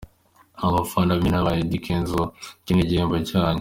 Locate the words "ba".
1.45-1.51